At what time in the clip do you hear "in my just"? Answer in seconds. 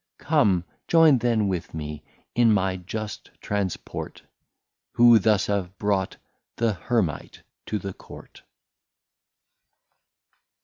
2.33-3.29